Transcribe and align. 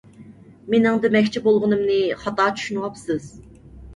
مېنىڭ 0.73 0.95
دېمەكچى 1.03 1.43
بولغىنىمنى 1.49 1.99
خاتا 2.23 2.47
چۈشىنىۋاپسىز! 2.61 3.29